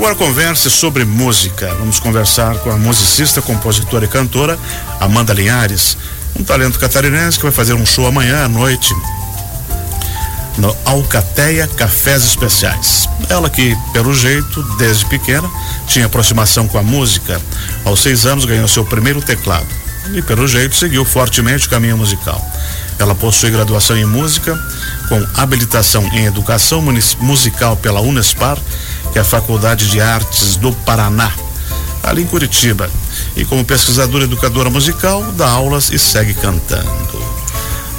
[0.00, 1.74] agora converse sobre música.
[1.74, 4.58] Vamos conversar com a musicista, compositora e cantora
[4.98, 5.94] Amanda Linhares,
[6.34, 8.94] um talento catarinense que vai fazer um show amanhã à noite
[10.56, 13.10] no Alcateia Cafés Especiais.
[13.28, 15.50] Ela que, pelo jeito, desde pequena,
[15.86, 17.38] tinha aproximação com a música.
[17.84, 19.68] Aos seis anos ganhou seu primeiro teclado
[20.14, 22.42] e, pelo jeito, seguiu fortemente o caminho musical.
[22.98, 24.58] Ela possui graduação em música,
[25.10, 26.82] com habilitação em educação
[27.20, 28.58] musical pela Unespar,
[29.12, 31.32] que é a Faculdade de Artes do Paraná,
[32.02, 32.90] ali em Curitiba.
[33.36, 37.22] E como pesquisadora e educadora musical, dá aulas e segue cantando.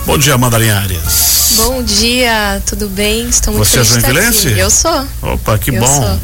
[0.06, 1.54] Bom dia, Amanda Linhares.
[1.58, 3.28] Bom dia, tudo bem?
[3.28, 4.58] Estou muito você é é joinvilense?
[4.58, 5.06] Eu sou.
[5.22, 6.02] Opa, que Eu bom.
[6.02, 6.20] Sou.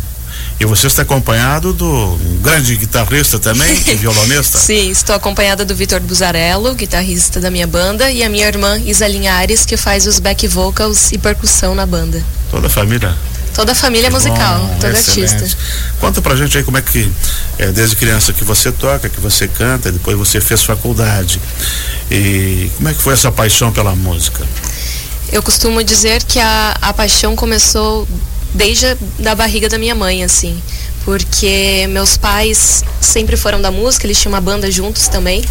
[0.60, 4.58] E você está acompanhado do grande guitarrista também, violonista?
[4.58, 9.08] Sim, estou acompanhada do Vitor Buzarello, guitarrista da minha banda, e a minha irmã Isa
[9.08, 12.24] Linhares, que faz os back vocals e percussão na banda.
[12.50, 13.16] Toda a família?
[13.54, 15.34] Toda a família musical, Bom, excelente.
[15.34, 15.58] artista.
[16.00, 17.12] Conta pra gente aí como é que,
[17.58, 21.42] é, desde criança que você toca, que você canta, depois você fez faculdade.
[22.12, 24.46] E como é que foi essa paixão pela música?
[25.32, 28.08] Eu costumo dizer que a, a paixão começou
[28.54, 30.62] desde a da barriga da minha mãe, assim.
[31.04, 35.44] Porque meus pais sempre foram da música, eles tinham uma banda juntos também.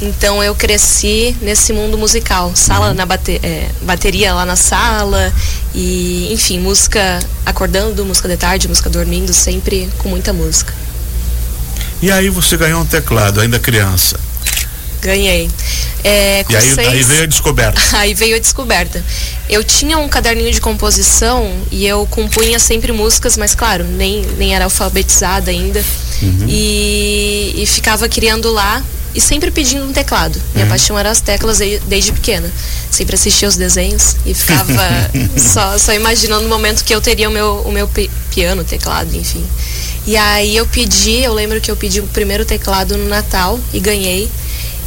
[0.00, 2.94] Então eu cresci nesse mundo musical, sala uhum.
[2.94, 5.32] na bate, é, bateria lá na sala
[5.74, 10.72] e enfim, música acordando, música de tarde, música dormindo, sempre com muita música.
[12.00, 14.18] E aí você ganhou um teclado, ainda criança?
[15.02, 15.50] Ganhei.
[16.02, 16.88] É, e aí, seis...
[16.88, 17.80] aí, veio a descoberta.
[17.98, 19.04] aí veio a descoberta.
[19.50, 24.54] Eu tinha um caderninho de composição e eu compunha sempre músicas, mas claro, nem, nem
[24.54, 25.84] era alfabetizada ainda.
[26.22, 26.46] Uhum.
[26.48, 28.82] E, e ficava criando lá
[29.14, 30.40] e sempre pedindo um teclado.
[30.54, 30.70] Minha uhum.
[30.70, 32.50] paixão era as teclas desde pequena.
[32.90, 34.72] Sempre assistia os desenhos e ficava
[35.36, 37.88] só, só imaginando o momento que eu teria o meu, o meu
[38.30, 39.44] piano, teclado, enfim.
[40.06, 43.80] E aí eu pedi, eu lembro que eu pedi o primeiro teclado no Natal e
[43.80, 44.30] ganhei.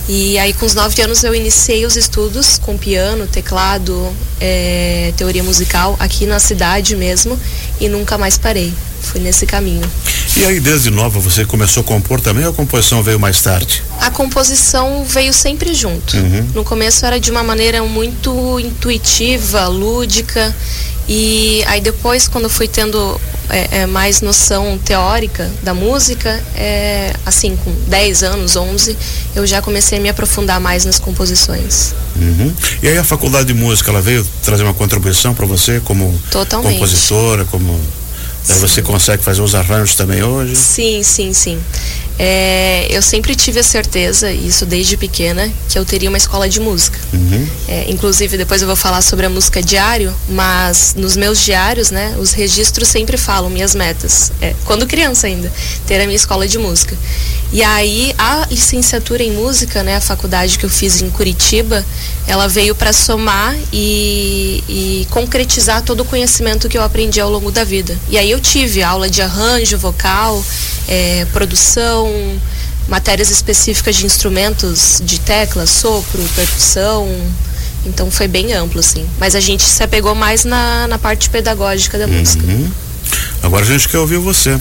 [0.07, 5.43] E aí com os nove anos eu iniciei os estudos com piano, teclado, é, teoria
[5.43, 7.39] musical aqui na cidade mesmo
[7.80, 8.73] e nunca mais parei.
[9.02, 9.89] Fui nesse caminho.
[10.36, 13.83] E aí, desde nova, você começou a compor também ou a composição veio mais tarde?
[13.99, 16.17] A composição veio sempre junto.
[16.17, 16.48] Uhum.
[16.55, 20.54] No começo era de uma maneira muito intuitiva, lúdica.
[21.08, 27.55] E aí depois, quando fui tendo é, é, mais noção teórica da música, é, assim,
[27.55, 28.98] com 10 anos, 11,
[29.36, 31.93] eu já comecei a me aprofundar mais nas composições.
[32.16, 32.52] Uhum.
[32.82, 36.73] E aí a faculdade de música, ela veio trazer uma contribuição para você como Totalmente.
[36.73, 37.80] compositora, como
[38.43, 40.55] Você consegue fazer os arranjos também hoje?
[40.55, 41.59] Sim, sim, sim.
[42.20, 46.59] É, eu sempre tive a certeza, isso desde pequena, que eu teria uma escola de
[46.59, 46.99] música.
[47.11, 47.48] Uhum.
[47.67, 52.15] É, inclusive, depois eu vou falar sobre a música diário, mas nos meus diários, né,
[52.20, 54.31] os registros sempre falam minhas metas.
[54.42, 55.52] É, quando criança ainda,
[55.87, 56.95] ter a minha escola de música.
[57.54, 61.86] E aí a licenciatura em música, né, a faculdade que eu fiz em Curitiba,
[62.25, 67.52] ela veio para somar e, e, concretizar todo o conhecimento que eu aprendi ao longo
[67.52, 67.95] da vida.
[68.10, 70.44] E aí eu tive aula de arranjo vocal,
[70.88, 72.11] é, produção,
[72.88, 77.08] matérias específicas de instrumentos de tecla, sopro, percussão.
[77.86, 79.05] Então foi bem amplo, assim.
[79.20, 82.43] Mas a gente se apegou mais na, na parte pedagógica da música.
[82.45, 82.72] Uhum.
[83.43, 84.60] Agora a gente quer ouvir você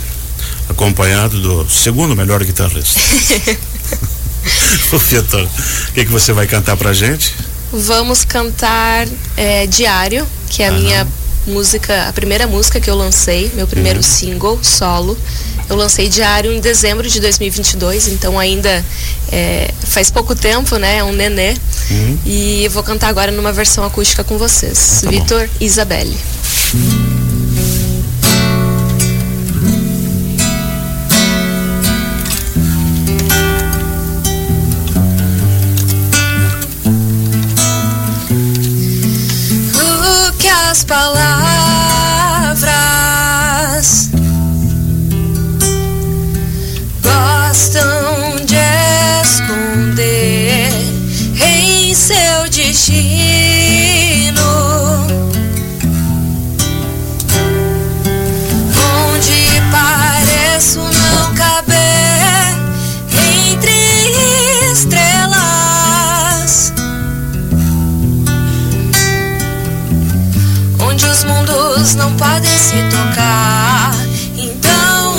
[0.68, 3.00] acompanhado do segundo melhor guitarrista.
[4.92, 5.44] o Vitor,
[5.88, 7.34] o que, que você vai cantar pra gente?
[7.72, 9.06] Vamos cantar
[9.36, 10.80] é, Diário, que é a Aham.
[10.80, 11.08] minha
[11.46, 14.02] música, a primeira música que eu lancei, meu primeiro uhum.
[14.02, 15.16] single solo.
[15.68, 18.84] Eu lancei Diário em dezembro de 2022, então ainda
[19.30, 20.98] é, faz pouco tempo, né?
[20.98, 21.54] É um nenê.
[21.90, 22.18] Uhum.
[22.26, 25.00] E vou cantar agora numa versão acústica com vocês.
[25.02, 26.16] Tá Vitor e Isabelle.
[26.74, 27.11] as
[40.84, 41.41] palavras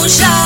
[0.07, 0.43] já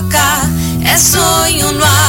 [0.00, 0.40] toca,
[0.82, 1.99] é sonho no ar.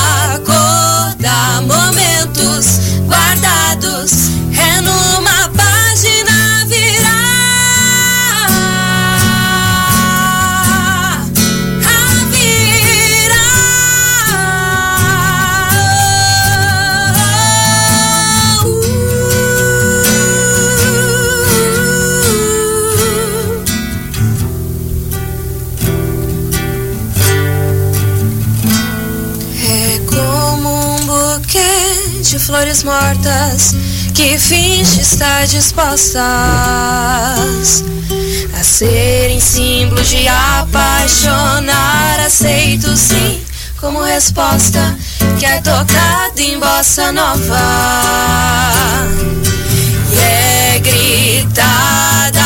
[32.71, 33.75] Flores mortas
[34.13, 36.23] que finge estar dispostas
[38.57, 42.19] a serem símbolos de apaixonar.
[42.25, 43.41] Aceito sim
[43.79, 44.97] como resposta
[45.37, 47.59] que é tocado em bossa nova
[50.13, 52.41] e é gritada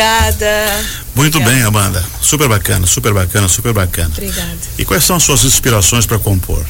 [0.00, 0.84] Obrigada.
[1.16, 1.56] Muito Obrigada.
[1.56, 2.04] bem, Amanda.
[2.22, 4.08] Super bacana, super bacana, super bacana.
[4.16, 4.56] Obrigada.
[4.78, 6.64] E quais são as suas inspirações para compor?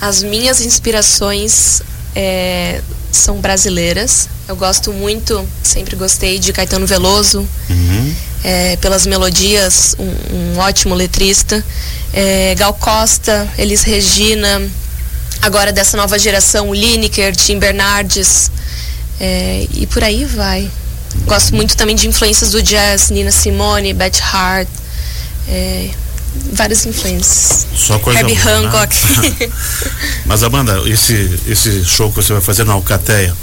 [0.00, 1.80] As minhas inspirações
[2.16, 2.82] é,
[3.12, 4.28] são brasileiras.
[4.48, 8.14] Eu gosto muito, sempre gostei de Caetano Veloso, Uhum.
[8.42, 11.64] é, pelas melodias, um, um ótimo letrista.
[12.12, 14.62] É, Gal Costa, Elis Regina,
[15.40, 18.50] agora dessa nova geração, Lineker, Tim Bernardes,
[19.20, 20.68] é, e por aí vai.
[21.26, 24.68] Gosto muito também de influências do jazz, Nina Simone, Beth Hart,
[25.48, 25.90] é,
[26.52, 27.66] várias influências.
[27.74, 28.66] Só coisa Herbie boa, né?
[28.68, 29.52] Hancock.
[30.26, 33.34] Mas Amanda, esse esse show que você vai fazer na Alcateia,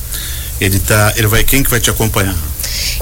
[0.59, 2.35] ele tá, ele vai quem que vai te acompanhar?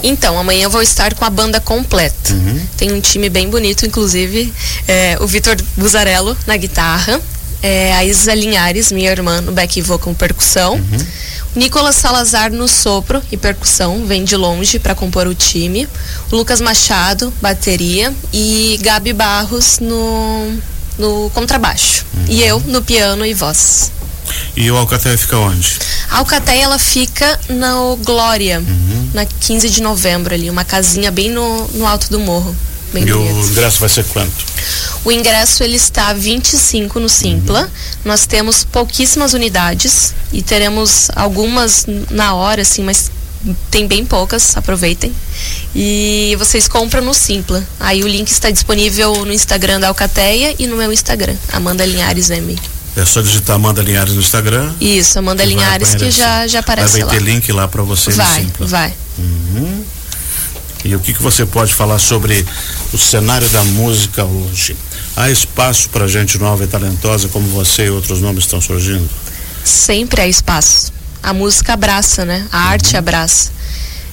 [0.01, 2.33] Então, amanhã eu vou estar com a banda completa.
[2.33, 2.67] Uhum.
[2.77, 4.53] Tem um time bem bonito, inclusive.
[4.87, 7.21] É, o Vitor Buzarello na guitarra.
[7.63, 10.75] É, a Isa Linhares, minha irmã, no back vocal com percussão.
[11.55, 15.87] O Nicolas Salazar no sopro e percussão, vem de longe para compor o time.
[16.29, 18.13] O Lucas Machado, bateria.
[18.33, 20.57] E Gabi Barros no,
[20.97, 22.05] no contrabaixo.
[22.27, 23.91] E eu no piano e voz.
[24.57, 25.79] E o Alcateia fica onde?
[26.09, 28.61] A Alcateia ela fica no Glória,
[29.13, 32.55] na 15 de novembro ali, uma casinha bem no, no alto do morro.
[32.93, 34.45] Bem E o ingresso vai ser quanto?
[35.03, 37.69] O ingresso ele está a 25 no Simpla.
[38.05, 43.11] Nós temos pouquíssimas unidades e teremos algumas na hora, assim, mas
[43.69, 45.13] tem bem poucas, aproveitem.
[45.75, 47.63] E vocês compram no Simpla.
[47.79, 52.29] Aí o link está disponível no Instagram da Alcateia e no meu Instagram, Amanda Linhares
[52.29, 52.57] M.
[52.95, 54.71] É só digitar Amanda Linhares no Instagram.
[54.79, 57.09] Isso, Amanda vai Linhares, que já, já aparece Vai lá.
[57.11, 58.67] ter link lá para você no Vai, Simpla.
[58.67, 58.93] vai.
[59.17, 59.72] Uhum.
[60.85, 62.45] E o que, que você pode falar sobre
[62.91, 64.75] o cenário da música hoje?
[65.15, 69.07] Há espaço para gente nova e talentosa como você e outros nomes estão surgindo?
[69.63, 70.91] sempre há espaço.
[71.21, 72.45] A música abraça, né?
[72.51, 73.49] A arte abraça.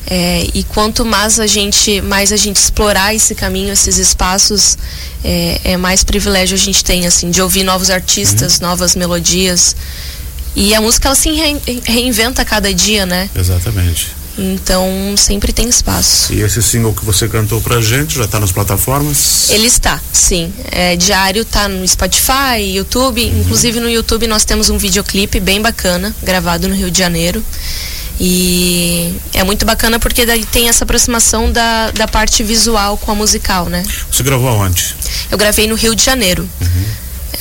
[0.07, 4.79] É, e quanto mais a gente mais a gente explorar esse caminho, esses espaços,
[5.25, 9.75] é, é mais privilégio a gente tem assim de ouvir novos artistas, novas melodias.
[10.55, 13.29] E a música ela se rein- reinventa a cada dia, né?
[13.35, 14.09] Exatamente.
[14.43, 16.33] Então sempre tem espaço.
[16.33, 19.51] E esse single que você cantou pra gente já está nas plataformas?
[19.51, 20.51] Ele está, sim.
[20.71, 23.23] É, diário tá no Spotify, YouTube.
[23.23, 27.45] Inclusive no YouTube nós temos um videoclipe bem bacana, gravado no Rio de Janeiro.
[28.19, 33.15] E é muito bacana porque daí tem essa aproximação da, da parte visual com a
[33.15, 33.83] musical, né?
[34.11, 34.95] Você gravou aonde?
[35.31, 36.49] Eu gravei no Rio de Janeiro.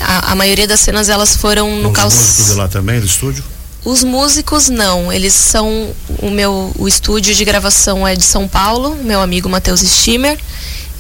[0.01, 2.18] A, a maioria das cenas elas foram no Os calço.
[2.18, 3.44] músicos de lá também, do estúdio?
[3.84, 8.96] Os músicos não, eles são o meu o estúdio de gravação é de São Paulo,
[9.04, 10.38] meu amigo Matheus Stimmer.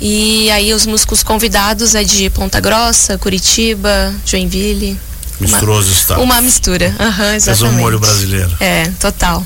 [0.01, 4.97] E aí os músicos convidados é de Ponta Grossa, Curitiba, Joinville.
[5.41, 6.15] Misturou está.
[6.15, 6.95] Uma, uma mistura.
[6.99, 7.81] Aham, Fez um exatamente.
[7.81, 8.51] molho brasileiro.
[8.59, 9.45] É, total.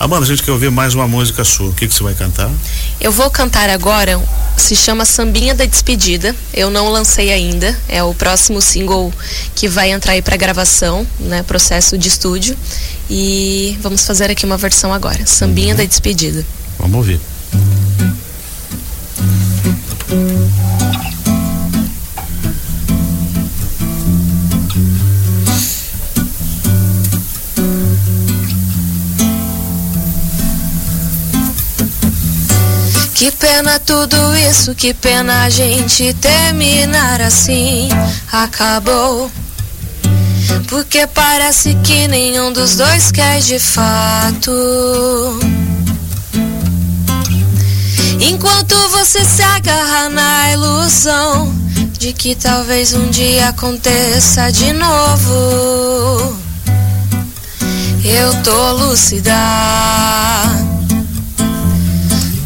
[0.00, 1.70] Amanda, a gente quer ouvir mais uma música sua.
[1.70, 2.48] O que, que você vai cantar?
[3.00, 4.22] Eu vou cantar agora,
[4.56, 6.36] se chama Sambinha da Despedida.
[6.54, 9.12] Eu não lancei ainda, é o próximo single
[9.56, 12.56] que vai entrar aí pra gravação, né, processo de estúdio.
[13.10, 16.46] E vamos fazer aqui uma versão agora, Sambinha da Despedida.
[16.78, 17.20] Vamos ouvir.
[33.18, 37.88] Que pena tudo isso, que pena a gente terminar assim.
[38.30, 39.28] Acabou.
[40.68, 44.52] Porque parece que nenhum dos dois quer de fato.
[48.20, 51.52] Enquanto você se agarra na ilusão
[51.98, 56.38] de que talvez um dia aconteça de novo.
[58.04, 59.34] Eu tô lúcida.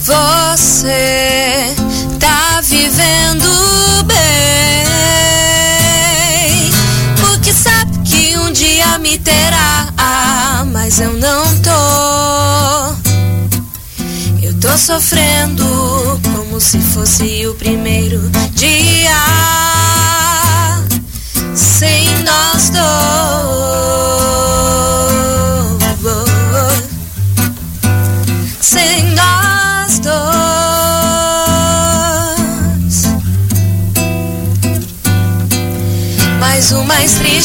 [0.05, 1.77] Você
[2.19, 3.49] tá vivendo
[4.05, 4.85] bem.
[7.21, 9.93] Porque sabe que um dia me terá.
[10.73, 11.71] Mas eu não tô.
[14.43, 19.15] Eu tô sofrendo como se fosse o primeiro dia.
[21.55, 23.32] Sem nós dois.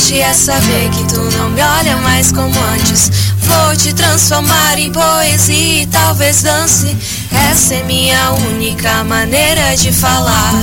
[0.08, 3.12] Triste é saber que tu não me olha mais como antes.
[3.42, 6.96] Vou te transformar em poesia e talvez dance.
[7.52, 10.54] Essa é minha única maneira de falar.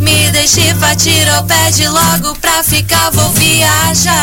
[0.00, 4.14] Me deixe partir ou pede logo pra ficar, vou viajar.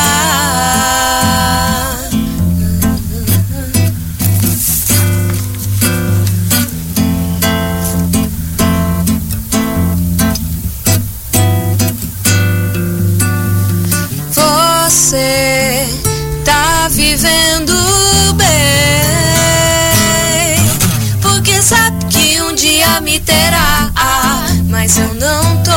[24.82, 25.72] Mas eu não tô.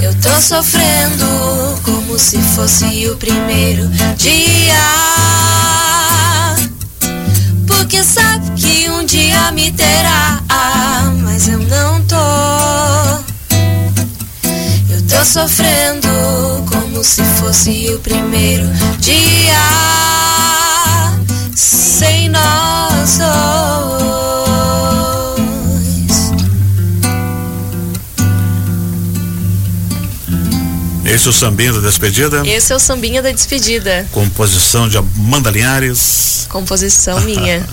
[0.00, 1.26] Eu tô sofrendo
[1.82, 4.78] como se fosse o primeiro dia.
[7.66, 10.40] Porque sabe que um dia me terá.
[11.24, 12.14] Mas eu não tô.
[14.88, 16.08] Eu tô sofrendo
[16.70, 18.68] como se fosse o primeiro
[19.00, 19.58] dia
[21.56, 24.45] sem nós dois.
[31.16, 32.42] Esse é o sambinha da despedida?
[32.46, 34.06] Esse é o sambinha da despedida.
[34.12, 36.46] Composição de Amanda Linhares.
[36.50, 37.66] Composição minha.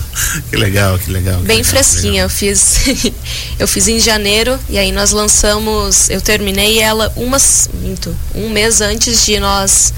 [0.48, 1.40] que legal, que legal.
[1.40, 2.24] Bem que legal, fresquinha, legal.
[2.24, 2.76] eu fiz
[3.60, 8.80] eu fiz em janeiro e aí nós lançamos, eu terminei ela umas, minto, um mês
[8.80, 9.92] antes de nós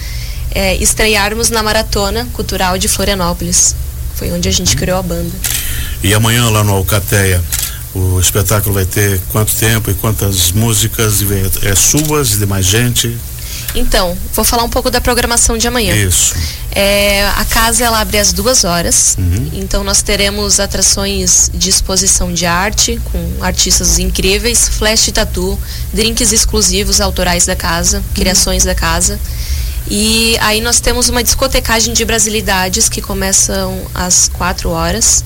[0.53, 3.77] é, estrearmos na Maratona Cultural de Florianópolis.
[4.17, 5.33] Foi onde a gente criou a banda.
[6.03, 7.41] E amanhã lá no Alcateia,
[7.95, 11.21] o espetáculo vai ter quanto tempo e quantas músicas?
[11.63, 13.17] É suas e de mais gente?
[13.75, 15.95] Então, vou falar um pouco da programação de amanhã.
[15.95, 16.35] Isso.
[16.73, 19.51] É, a casa ela abre às duas horas, Uhum.
[19.55, 25.59] então nós teremos atrações de exposição de arte com artistas incríveis, flash tatu,
[25.93, 29.19] drinks exclusivos autorais da casa, criações da casa.
[29.89, 35.25] E aí nós temos uma discotecagem de brasilidades que começam às quatro horas,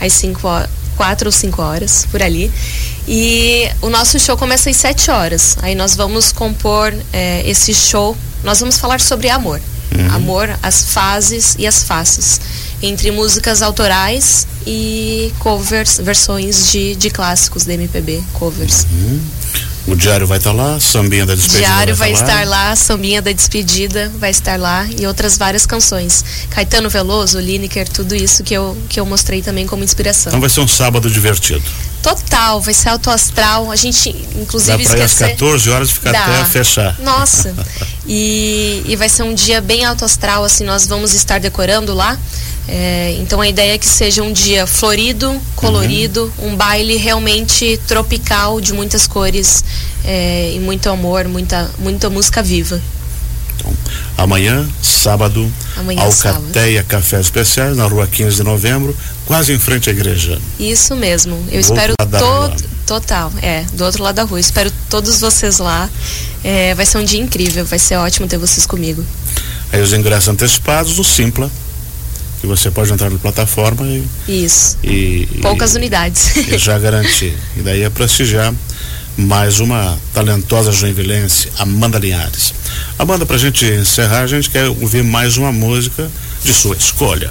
[0.00, 2.52] às cinco horas, quatro ou cinco horas, por ali.
[3.06, 5.56] E o nosso show começa às sete horas.
[5.62, 8.16] Aí nós vamos compor eh, esse show.
[8.44, 9.60] Nós vamos falar sobre amor.
[10.14, 12.40] Amor, as fases e as faces.
[12.82, 18.86] Entre músicas autorais e covers, versões de, de clássicos da MPB, covers.
[19.86, 21.66] O diário vai estar lá, sambinha da despedida.
[21.66, 26.24] Diário vai tá estar lá, Sambinha da Despedida vai estar lá e outras várias canções.
[26.50, 30.30] Caetano Veloso, Lineker, tudo isso que eu, que eu mostrei também como inspiração.
[30.30, 31.62] Então vai ser um sábado divertido.
[32.00, 33.70] Total, vai ser alto astral.
[33.70, 35.30] A gente, Dá inclusive, para ir às esquecer.
[35.32, 36.24] 14 horas e ficar Dá.
[36.24, 36.98] até fechar.
[37.00, 37.54] Nossa.
[38.04, 42.18] E, e vai ser um dia bem alto astral, assim, nós vamos estar decorando lá.
[42.68, 48.60] É, então a ideia é que seja um dia florido, colorido, um baile realmente tropical,
[48.60, 49.64] de muitas cores
[50.04, 52.80] é, e muito amor, muita, muita música viva.
[53.56, 53.72] Então,
[54.16, 59.92] amanhã, sábado, Amanhã, Alcateia Café Especiais, na rua 15 de novembro, quase em frente à
[59.92, 60.40] igreja.
[60.58, 61.36] Isso mesmo.
[61.48, 62.72] Eu Do espero todo.
[62.84, 64.40] Total, é, do outro lado da rua.
[64.40, 65.88] Espero todos vocês lá.
[66.42, 69.04] É, vai ser um dia incrível, vai ser ótimo ter vocês comigo.
[69.72, 71.50] Aí os ingressos antecipados, o Simpla,
[72.42, 74.04] que você pode entrar na plataforma e,
[74.44, 74.76] Isso.
[74.82, 76.34] e, Poucas e, unidades.
[76.50, 77.32] e já garantir.
[77.56, 78.52] E daí é prestigiar
[79.16, 82.52] mais uma talentosa joinvilense, Amanda Linhares.
[82.98, 86.10] Amanda, pra gente encerrar, a gente quer ouvir mais uma música
[86.42, 87.30] de sua escolha.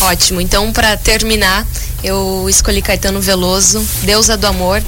[0.00, 0.40] Ótimo.
[0.40, 1.66] Então, para terminar,
[2.04, 4.80] eu escolhi Caetano Veloso, Deusa do Amor,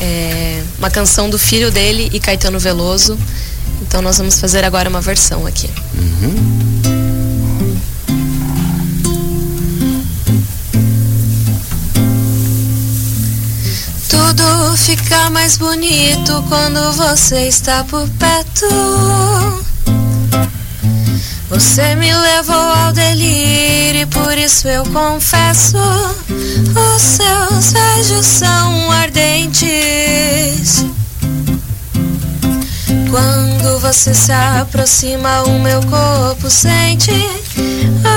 [0.00, 3.18] é, uma canção do filho dele e Caetano Veloso.
[3.82, 5.68] Então, nós vamos fazer agora uma versão aqui.
[14.76, 18.66] Fica mais bonito quando você está por perto.
[21.48, 30.84] Você me levou ao delírio e por isso eu confesso: os seus beijos são ardentes.
[33.10, 37.12] Quando você se aproxima, o meu corpo sente.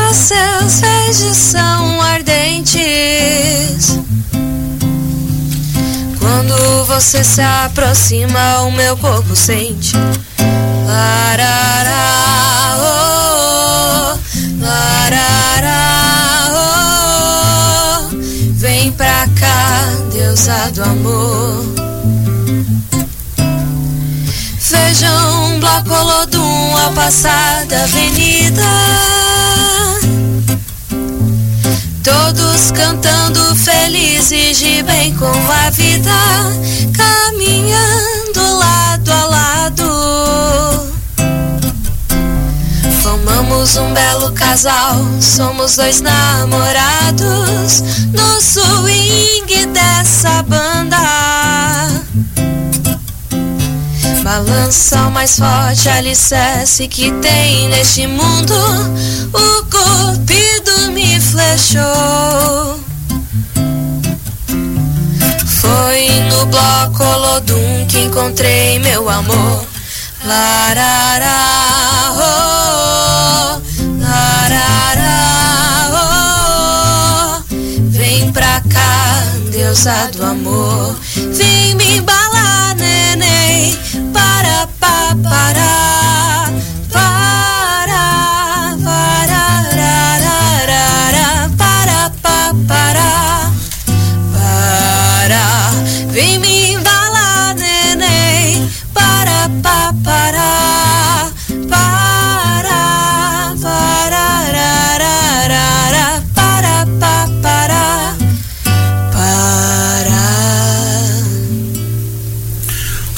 [0.09, 3.16] Os seus beijos são ardentes.
[6.99, 9.93] Você se aproxima, o meu corpo sente.
[10.87, 11.95] Larará,
[12.79, 14.17] oh,
[14.59, 15.69] larará,
[16.55, 18.09] oh.
[18.53, 21.63] Vem pra cá, deusa do amor.
[24.59, 28.63] Vejam um bloco Olodum ao passar da avenida.
[32.03, 36.11] Todos cantando felizes de bem com a vida,
[44.57, 50.97] casal, somos dois namorados no swing dessa banda.
[54.23, 58.55] Balança o mais forte alicerce que tem neste mundo.
[59.31, 62.79] O cupido me flechou.
[65.45, 69.67] Foi no bloco Olodum que encontrei meu amor.
[70.25, 72.36] Larará, oh,
[79.77, 80.66] deusa do amor.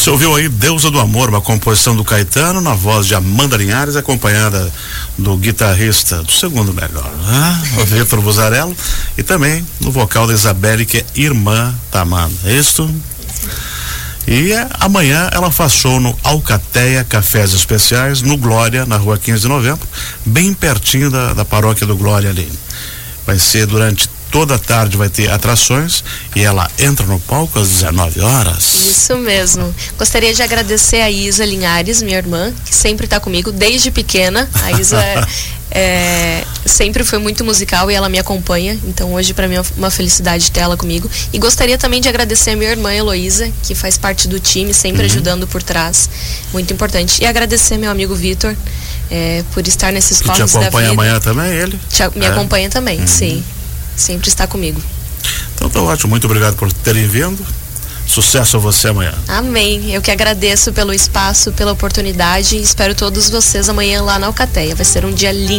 [0.09, 3.95] Você ouviu aí Deusa do Amor, uma composição do Caetano, na voz de Amanda Linhares,
[3.95, 4.73] acompanhada
[5.15, 7.61] do guitarrista do segundo melhor, né?
[7.79, 8.75] o Vitor Buzarello,
[9.15, 12.33] e também no vocal da Isabelle, que é irmã da Amanda.
[12.45, 12.89] É isso?
[14.27, 19.41] E é, amanhã ela faz show no Alcateia Cafés Especiais, no Glória, na rua 15
[19.41, 19.87] de novembro,
[20.25, 22.51] bem pertinho da, da paróquia do Glória ali.
[23.27, 26.03] Vai ser durante toda tarde, vai ter atrações
[26.35, 28.63] e ela entra no palco às 19 horas.
[28.75, 29.73] Isso mesmo.
[29.97, 34.49] Gostaria de agradecer a Isa Linhares, minha irmã, que sempre está comigo desde pequena.
[34.63, 35.25] A Isa é,
[35.71, 38.77] é, sempre foi muito musical e ela me acompanha.
[38.85, 41.09] Então hoje para mim é uma felicidade ter ela comigo.
[41.33, 45.01] E gostaria também de agradecer a minha irmã Heloísa, que faz parte do time, sempre
[45.01, 45.05] Uhum.
[45.07, 46.09] ajudando por trás.
[46.53, 47.21] Muito importante.
[47.21, 48.55] E agradecer meu amigo Vitor
[49.11, 51.01] é, por estar nesses te corres da acompanha vida.
[51.01, 51.79] amanhã também, ele?
[51.91, 52.29] Te me É.
[52.29, 53.43] acompanha também, sim.
[53.99, 54.81] Sempre está comigo.
[55.53, 57.45] Então tá ótimo, muito obrigado por terem vindo.
[58.07, 59.13] Sucesso a você amanhã.
[59.27, 59.93] Amém.
[59.93, 64.73] Eu que agradeço pelo espaço, pela oportunidade e espero todos vocês amanhã lá na Alcateia.
[64.73, 65.53] Vai ser um dia lindo.